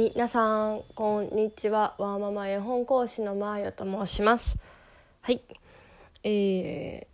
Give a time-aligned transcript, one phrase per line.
[0.00, 1.96] 皆さんこんにちは。
[1.98, 4.56] ワーママ絵本講師のマーヨと申します。
[5.22, 5.42] はい。
[6.22, 7.08] え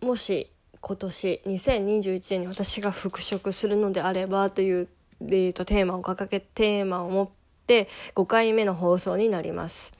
[0.00, 0.50] ー、もし
[0.80, 4.88] 今年2021年に私が復職するのであればという、
[5.20, 7.28] えーと、テーマを掲げテーマを持っ
[7.66, 9.92] て5回目の放送になります。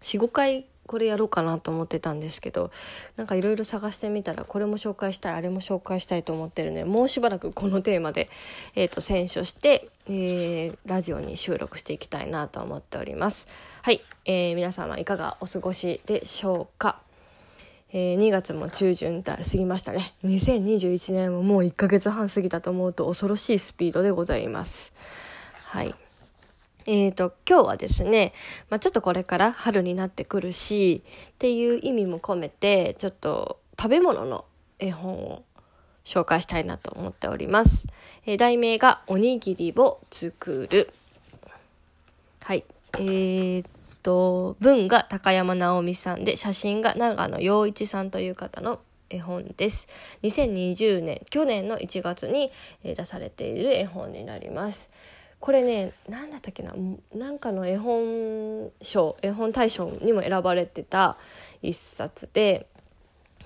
[0.00, 2.72] 45回これやろうかなと思ってたんですけど
[3.16, 8.30] なんかいろいろ探してみたらこれも紹介したいあれも紹介したいと思ってるのでもうしばらくこのテーマで、
[8.74, 13.48] えーと、選書して、えー、ラジオに収録していきたいなと思っております。
[13.82, 17.00] はい、えー、皆様いかがお過ごしでしょうか。
[17.90, 20.14] えー、2月も中旬だ過ぎましたね。
[20.24, 24.92] 2021年ももう1ヶ月半過ぎたと思うと恐ろしいスピードでございます。
[25.64, 25.94] はい。
[26.86, 28.32] えっ、ー、と、今日はですね、
[28.70, 34.44] まあ、ちょっとこれから春になってくるし、っていう意味も込めて、ちょっと食べ物の
[34.78, 35.42] 絵本を
[36.04, 37.88] 紹介したいなと思っております。
[38.24, 40.90] えー、題名が、おにぎりを作る。
[42.40, 42.64] はい。
[42.94, 43.70] えー、っ
[44.02, 49.88] と、文が高山直美さんで、写真が長野洋一さんという方の絵本です。
[50.22, 52.50] 2020年、去年の1月に
[52.82, 54.90] 出されている絵本になります。
[55.40, 56.74] これね何だったっけな？
[57.14, 61.16] なんかの絵本賞絵本大賞にも選ばれてた
[61.62, 62.66] 一冊で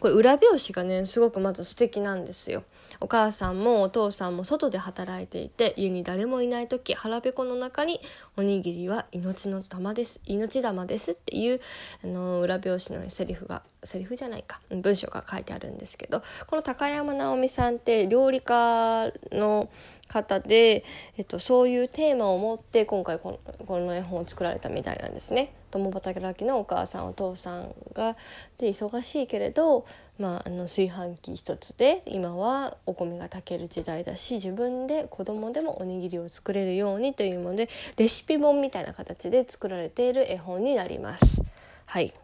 [0.00, 2.64] これ裏表紙がねすごくまず素敵なんですよ。
[3.02, 8.00] お母さんもお父さんも外で働いていて家に誰もいない時腹ペコの中に
[8.38, 11.60] 「おにぎりは命の玉です命玉です」っていう
[12.04, 19.68] あの裏表紙のセリフがセリフじゃないか文章が書いてあるんですけどこの高山直美さんって料理家の
[20.12, 20.84] 方で、
[21.16, 25.54] えっと、そういうテーマを持って今回このこの絵本を作られたみたいなんですね。
[25.70, 28.14] 共働きのお母さんお父さんが
[28.58, 29.86] で忙しいけれど、
[30.18, 41.42] まあ、あの炊飯器一つで今はお米が炊ける時代だし自分で子供でもおにぎりを作れるようにというものでレシピ本みたいな形で作られている絵本になります。
[41.86, 42.14] はい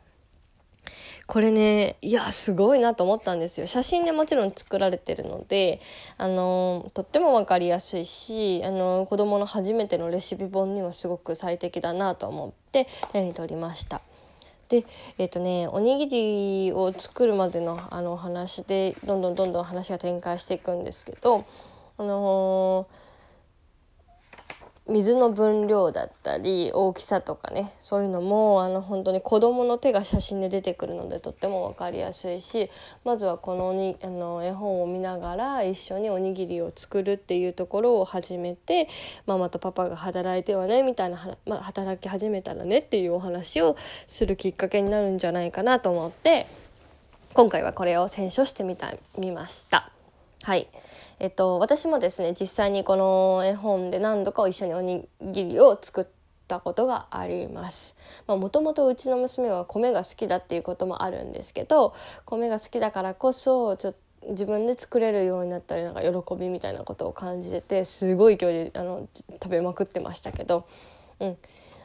[1.26, 5.82] これねいやすごいなと思ったんですよ写真でもちろん作られてるので
[6.16, 14.00] あのとっても分かりやすいしあの子供の初めてのレシピ本にもすごく最適だなと思って手に取りました。
[14.68, 14.84] で
[15.18, 21.44] えっ、ー、とねおにぎりを作るまでのあの話でどんどんどんどん話が展開していくんですけど
[21.96, 23.07] あのー
[24.88, 32.70] 水の分量だったり大きさとかねそういうのもあの本当に子どもの手が写真で出てくるのでとっても分かりやすいし
[33.04, 38.88] まずはこのにあの絵本を見ながら一緒におにぎりを作るっていうところを始めて
[39.26, 43.76] ママとパパが働いてはねみたいな、まあ、働き始めたらねっていうお話を
[44.06, 46.46] するきっかけになるんじゃないかなと思って
[47.34, 49.92] 今回はこれを選書してみたみました。
[50.42, 50.68] はい
[51.20, 56.06] えっと、私もですね実際にこの絵本で何度か一緒におにぎりを作っ
[56.46, 57.96] たことがあります。
[58.26, 63.98] もともとうちの娘は米が好きだっていうこともあるんですけど米が好きだからこそちょっと
[64.30, 69.08] 自分で作れるようになったりなんか喜びみたいなことを感じててすごい勢いであの
[69.42, 70.66] 食べまくってましたけど、
[71.20, 71.36] うん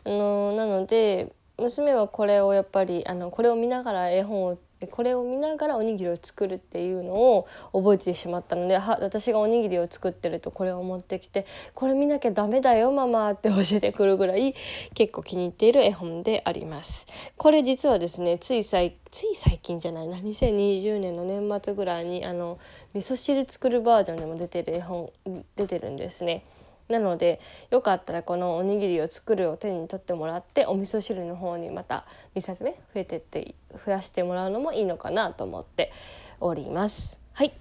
[0.06, 4.58] あのなので娘はこれをやっぱりあのこれを見ながら絵本を
[4.88, 14.54] これを見ながらおにぎりを作るっていうのを覚えてしまったので私がおにぎりを作ってるとこれを持ってきて「これ見なきゃダメだよママ」って教えてくるぐらい
[14.94, 17.08] 結構気に入っている絵本であります。
[17.38, 22.58] これ実はですねつい最つい最近じゃないな2020年の年末ぐらいにあの
[22.94, 25.12] 味噌汁作るバージョンでも出てる絵本
[25.56, 26.44] 出てるんですね。
[26.90, 27.40] なので
[27.70, 32.06] よかったらこのおにぎりを作るを手に取ってもらってお味噌汁の方にまた
[32.36, 33.56] 2冊目増えてって
[33.86, 35.92] 増やしてもらうのもいいのかなと思って
[36.40, 37.20] おります。
[37.34, 37.54] はい。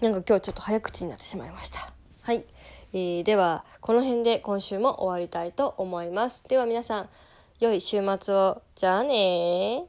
[0.00, 1.92] なんか今日ちょっと早口になってしまいました。
[2.22, 2.44] はい、
[2.92, 6.44] えー、ではこの辺で今週も終わりたいと思います。
[6.48, 7.08] では皆さん
[7.58, 8.62] 良い週末を。
[8.74, 9.84] じゃあね